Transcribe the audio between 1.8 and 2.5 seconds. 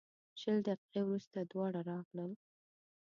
راغلل.